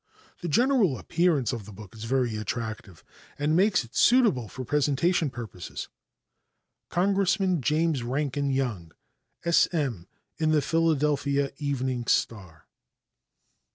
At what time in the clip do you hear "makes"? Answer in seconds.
3.55-3.83